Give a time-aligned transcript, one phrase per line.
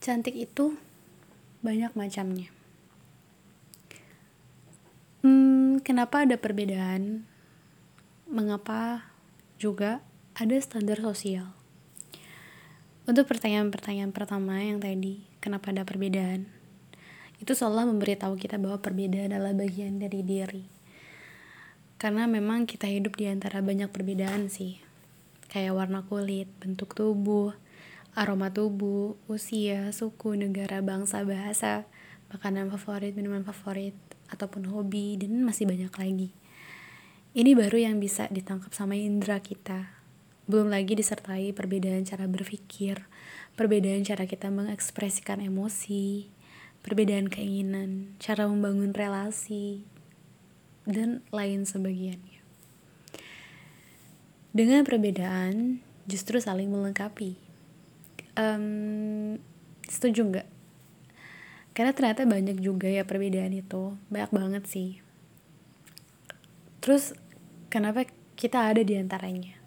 [0.00, 0.80] cantik itu
[1.60, 2.48] banyak macamnya.
[5.20, 7.28] Hmm, kenapa ada perbedaan?
[8.24, 9.04] Mengapa
[9.60, 10.00] juga
[10.32, 11.52] ada standar sosial?
[13.04, 16.48] Untuk pertanyaan-pertanyaan pertama yang tadi, kenapa ada perbedaan?
[17.36, 20.64] Itu seolah memberitahu kita bahwa perbedaan adalah bagian dari diri.
[22.00, 24.80] Karena memang kita hidup di antara banyak perbedaan sih.
[25.52, 27.52] Kayak warna kulit, bentuk tubuh,
[28.18, 31.86] aroma tubuh, usia, suku, negara, bangsa, bahasa,
[32.34, 33.94] makanan favorit, minuman favorit,
[34.30, 36.30] ataupun hobi, dan masih banyak lagi.
[37.30, 39.94] Ini baru yang bisa ditangkap sama indera kita.
[40.50, 43.06] Belum lagi disertai perbedaan cara berpikir,
[43.54, 46.26] perbedaan cara kita mengekspresikan emosi,
[46.82, 49.86] perbedaan keinginan, cara membangun relasi,
[50.82, 52.42] dan lain sebagainya.
[54.50, 55.78] Dengan perbedaan,
[56.10, 57.49] justru saling melengkapi
[58.40, 59.36] um,
[59.84, 60.48] setuju nggak?
[61.76, 63.94] Karena ternyata banyak juga ya perbedaan itu.
[64.08, 64.98] Banyak banget sih.
[66.80, 67.12] Terus
[67.68, 69.60] kenapa kita ada di antaranya?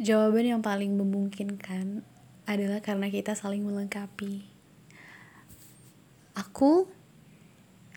[0.00, 2.02] Jawaban yang paling memungkinkan
[2.48, 4.48] adalah karena kita saling melengkapi.
[6.34, 6.88] Aku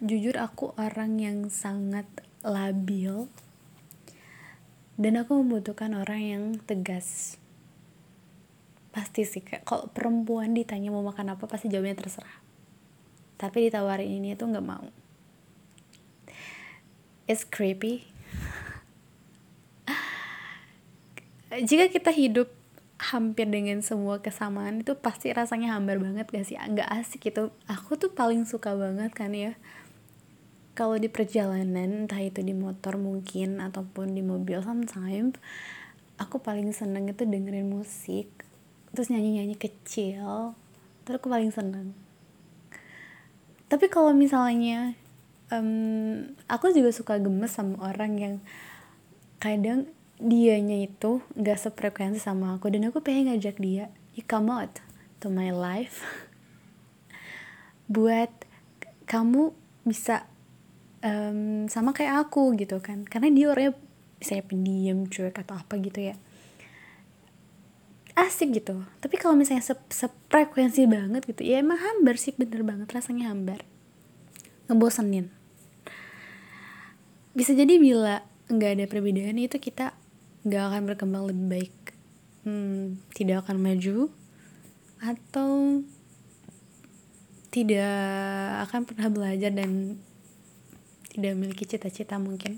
[0.03, 2.05] jujur aku orang yang sangat
[2.43, 3.31] labil.
[4.93, 7.41] Dan aku membutuhkan orang yang tegas
[8.93, 12.37] pasti sih kayak kalau perempuan ditanya mau makan apa pasti jawabnya terserah.
[13.41, 14.85] Tapi ditawarin ini tuh nggak mau.
[17.25, 18.05] It's creepy.
[21.69, 22.53] Jika kita hidup
[23.01, 26.55] hampir dengan semua kesamaan itu pasti rasanya hambar banget gak sih?
[26.55, 29.57] Nggak asik itu aku tuh paling suka banget kan ya
[30.73, 35.37] kalau di perjalanan entah itu di motor mungkin ataupun di mobil sometimes
[36.17, 38.29] aku paling seneng itu dengerin musik
[38.93, 40.53] terus nyanyi-nyanyi kecil
[41.03, 41.91] terus aku paling seneng.
[43.67, 44.93] Tapi kalau misalnya
[45.49, 48.35] um, aku juga suka gemes sama orang yang
[49.41, 49.89] kadang
[50.21, 54.79] dianya itu gak sefrekuensi sama aku dan aku pengen ngajak dia you come out
[55.19, 56.05] to my life
[57.93, 58.31] buat
[59.03, 59.51] kamu
[59.83, 60.23] bisa
[61.03, 63.03] um, sama kayak aku gitu kan.
[63.03, 63.75] Karena dia orangnya
[64.23, 66.15] saya pendiam cuek atau apa gitu ya
[68.13, 68.85] asik gitu.
[69.01, 73.65] Tapi kalau misalnya se sefrekuensi banget gitu ya emang hambar sih bener banget rasanya hambar.
[74.69, 75.33] Ngebosenin.
[77.33, 78.21] Bisa jadi bila
[78.53, 79.97] nggak ada perbedaan itu kita
[80.45, 81.75] nggak akan berkembang lebih baik.
[82.43, 84.11] Hmm, tidak akan maju
[85.03, 85.81] atau
[87.53, 87.93] tidak
[88.69, 90.01] akan pernah belajar dan
[91.13, 92.57] tidak memiliki cita-cita mungkin.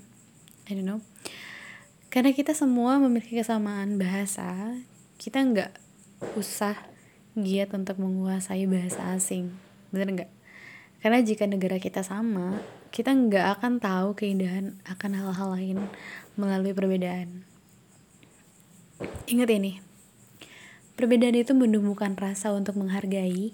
[0.66, 1.00] I don't know.
[2.08, 4.72] Karena kita semua memiliki kesamaan bahasa
[5.16, 5.72] kita nggak
[6.36, 6.76] usah
[7.36, 9.52] giat untuk menguasai bahasa asing.
[9.92, 10.30] Bener nggak?
[11.00, 12.60] Karena jika negara kita sama
[12.92, 15.78] kita nggak akan tahu keindahan akan hal-hal lain
[16.40, 17.44] melalui perbedaan.
[19.28, 19.84] Ingat ini
[20.96, 23.52] perbedaan itu menumbuhkan rasa untuk menghargai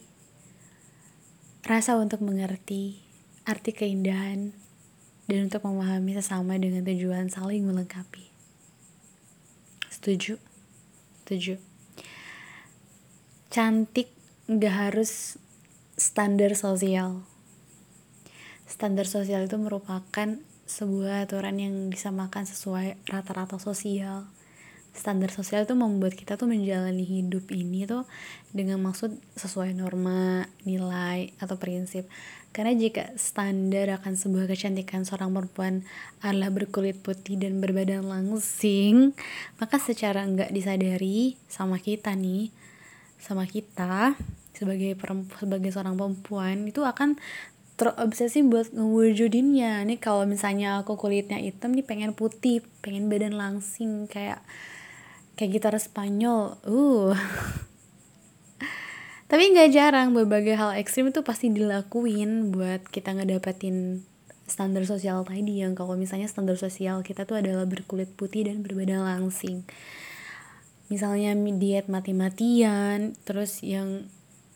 [1.66, 3.02] rasa untuk mengerti
[3.42, 4.54] arti keindahan
[5.26, 8.30] dan untuk memahami sesama dengan tujuan saling melengkapi.
[9.90, 10.51] Setuju
[11.32, 11.56] setuju
[13.52, 14.08] cantik
[14.48, 15.36] gak harus
[15.96, 17.20] standar sosial.
[18.64, 24.24] Standar sosial itu merupakan sebuah aturan yang disamakan sesuai rata-rata sosial.
[24.96, 28.08] Standar sosial itu membuat kita tuh menjalani hidup ini tuh
[28.56, 32.08] dengan maksud sesuai norma, nilai, atau prinsip.
[32.52, 35.88] Karena jika standar akan sebuah kecantikan seorang perempuan
[36.20, 39.16] adalah berkulit putih dan berbadan langsing,
[39.56, 42.52] maka secara enggak disadari sama kita nih,
[43.16, 44.20] sama kita
[44.52, 47.16] sebagai perempuan, sebagai seorang perempuan itu akan
[47.80, 49.88] terobsesi buat ngewujudinnya.
[49.88, 54.44] Nih kalau misalnya aku kulitnya hitam nih pengen putih pengen badan langsing kayak
[55.40, 57.16] kayak gitar Spanyol uh
[59.32, 64.04] tapi nggak jarang berbagai hal ekstrim itu pasti dilakuin buat kita ngedapetin
[64.44, 69.00] standar sosial tadi yang kalau misalnya standar sosial kita tuh adalah berkulit putih dan berbadan
[69.00, 69.64] langsing
[70.92, 74.04] misalnya diet mati-matian terus yang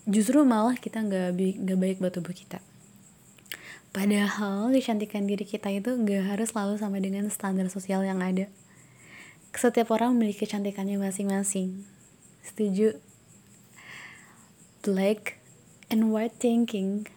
[0.05, 1.33] justru malah kita nggak
[1.65, 2.61] nggak baik buat tubuh kita
[3.97, 8.53] padahal kecantikan diri kita itu nggak harus selalu sama dengan standar sosial yang ada
[9.57, 11.89] setiap orang memiliki kecantikannya masing-masing.
[12.45, 13.01] Setuju?
[14.87, 15.43] Black
[15.91, 17.11] and white thinking.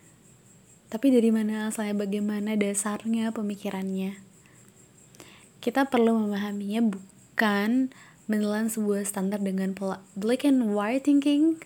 [0.89, 4.18] Tapi dari mana asalnya, bagaimana dasarnya pemikirannya?
[5.62, 7.94] Kita perlu memahaminya bukan
[8.25, 11.62] menelan sebuah standar dengan pola black and white thinking.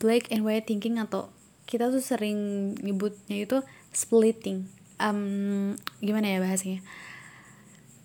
[0.00, 1.28] black and white thinking atau
[1.68, 3.60] kita tuh sering nyebutnya itu
[3.92, 4.64] splitting
[4.96, 6.80] um, gimana ya bahasanya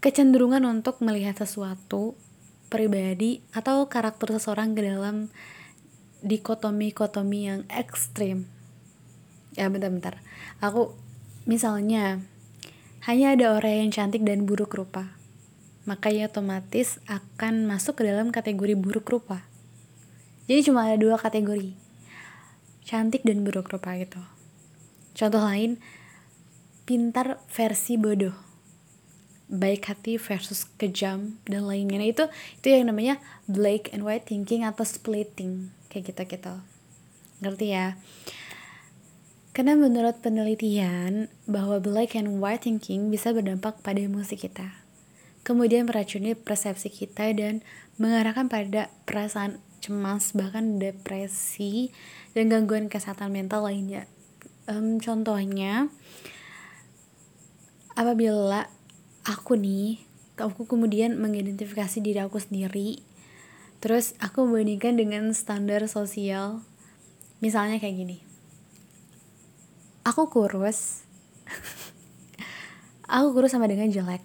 [0.04, 2.20] kecenderungan untuk melihat sesuatu
[2.68, 5.32] pribadi atau karakter seseorang ke dalam
[6.26, 8.50] dikotomi-kotomi yang ekstrim.
[9.54, 10.20] Ya bentar-bentar.
[10.60, 10.98] Aku
[11.46, 12.26] misalnya
[13.06, 15.16] hanya ada orang yang cantik dan buruk rupa
[15.86, 19.46] maka ia otomatis akan masuk ke dalam kategori buruk rupa.
[20.50, 21.78] Jadi cuma ada dua kategori
[22.86, 24.22] cantik dan buruk rupa gitu.
[25.14, 25.78] Contoh lain
[26.86, 28.34] pintar versi bodoh
[29.46, 32.02] baik hati versus kejam dan lainnya.
[32.02, 32.26] Nah, itu
[32.58, 36.54] itu yang namanya black and white thinking atau splitting kayak gitu gitu.
[37.40, 37.96] Ngerti ya?
[39.56, 44.84] Karena menurut penelitian bahwa black and white thinking bisa berdampak pada emosi kita.
[45.48, 47.64] Kemudian meracuni persepsi kita dan
[47.96, 51.96] mengarahkan pada perasaan cemas bahkan depresi
[52.36, 54.12] dan gangguan kesehatan mental lainnya.
[54.68, 55.88] Um, contohnya
[57.96, 58.68] apabila
[59.24, 60.04] aku nih
[60.36, 63.00] aku kemudian mengidentifikasi diri aku sendiri
[63.84, 66.64] Terus aku membandingkan dengan standar sosial.
[67.44, 68.18] Misalnya kayak gini.
[70.06, 71.06] Aku kurus.
[73.16, 74.24] aku kurus sama dengan jelek.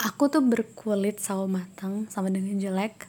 [0.00, 3.04] Aku tuh berkulit sawo matang sama dengan jelek.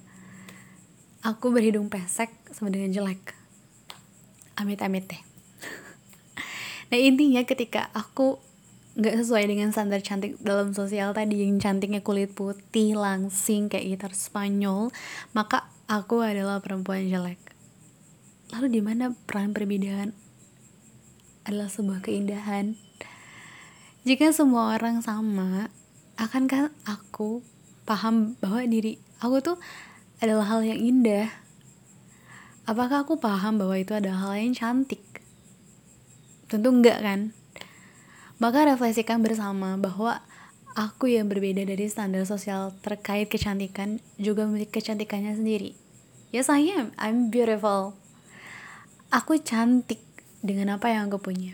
[1.24, 3.38] Aku berhidung pesek sama dengan jelek.
[4.60, 5.24] Amit-amit deh.
[6.92, 8.42] nah intinya ketika aku
[8.92, 14.12] nggak sesuai dengan standar cantik dalam sosial tadi yang cantiknya kulit putih langsing kayak gitar
[14.12, 14.92] Spanyol
[15.32, 17.40] maka aku adalah perempuan jelek.
[18.52, 20.12] Lalu di mana peran perbedaan
[21.48, 22.76] adalah sebuah keindahan?
[24.04, 25.72] Jika semua orang sama
[26.20, 27.40] akankah aku
[27.88, 29.58] paham bahwa diri aku tuh
[30.20, 31.32] adalah hal yang indah?
[32.68, 35.00] Apakah aku paham bahwa itu adalah hal yang cantik?
[36.52, 37.32] Tentu enggak kan
[38.42, 40.18] maka refleksikan bersama bahwa
[40.74, 45.78] aku yang berbeda dari standar sosial terkait kecantikan juga memiliki kecantikannya sendiri.
[46.34, 46.90] Yes, I am.
[46.98, 47.94] I'm beautiful.
[49.14, 50.02] Aku cantik
[50.42, 51.54] dengan apa yang aku punya.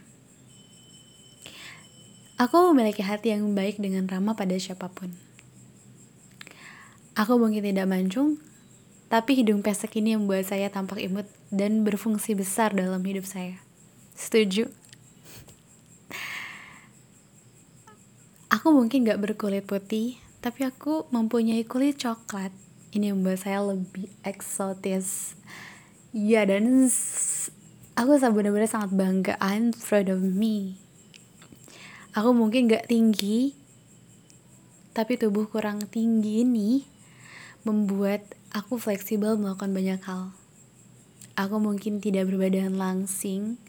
[2.40, 5.12] Aku memiliki hati yang baik dengan ramah pada siapa pun.
[7.18, 8.40] Aku mungkin tidak mancung,
[9.12, 13.58] tapi hidung pesek ini yang membuat saya tampak imut dan berfungsi besar dalam hidup saya.
[14.14, 14.87] Setuju?
[18.68, 22.52] Aku mungkin gak berkulit putih, tapi aku mempunyai kulit coklat.
[22.92, 25.40] Ini membuat saya lebih eksotis.
[26.12, 26.84] Ya, dan
[27.96, 29.40] aku benar-benar sangat bangga.
[29.40, 30.76] I'm proud of me.
[32.12, 33.56] Aku mungkin gak tinggi,
[34.92, 36.84] tapi tubuh kurang tinggi ini
[37.64, 40.36] membuat aku fleksibel melakukan banyak hal.
[41.40, 43.64] Aku mungkin tidak berbadan langsing,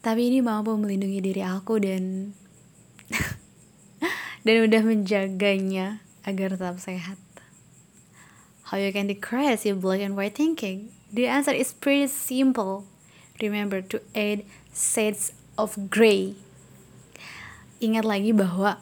[0.00, 2.32] tapi ini mampu melindungi diri aku dan
[4.42, 7.18] dan udah menjaganya agar tetap sehat.
[8.70, 10.94] How you can decrease your black and white thinking?
[11.12, 12.88] The answer is pretty simple.
[13.36, 16.38] Remember to add shades of gray.
[17.82, 18.80] Ingat lagi bahwa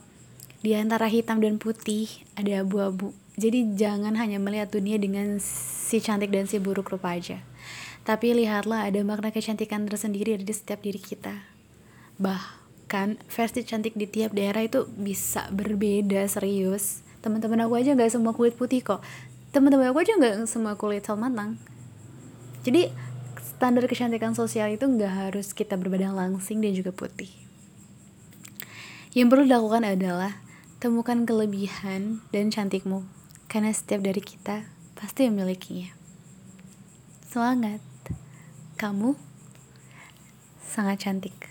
[0.60, 3.16] di antara hitam dan putih ada abu-abu.
[3.40, 7.40] Jadi jangan hanya melihat dunia dengan si cantik dan si buruk rupa aja.
[8.04, 11.40] Tapi lihatlah ada makna kecantikan tersendiri di setiap diri kita.
[12.20, 12.59] Bah,
[12.90, 17.06] kan versi cantik di tiap daerah itu bisa berbeda serius.
[17.22, 18.98] Teman-teman aku aja nggak semua kulit putih kok.
[19.54, 21.54] Teman-teman aku aja nggak semua kulit matang
[22.60, 22.92] jadi
[23.40, 27.32] standar kecantikan sosial itu nggak harus kita berbadan langsing dan juga putih.
[29.16, 30.32] Yang perlu dilakukan adalah
[30.78, 33.04] temukan kelebihan dan cantikmu.
[33.50, 34.62] Karena setiap dari kita
[34.94, 35.90] pasti memilikinya.
[37.26, 37.82] Semangat.
[38.78, 39.12] Kamu
[40.64, 41.49] sangat cantik